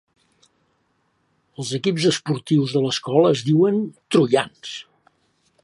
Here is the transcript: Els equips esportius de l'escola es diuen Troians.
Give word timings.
Els 1.63 1.73
equips 1.79 2.07
esportius 2.11 2.73
de 2.77 2.83
l'escola 2.85 3.35
es 3.35 3.45
diuen 3.51 3.79
Troians. 4.17 4.73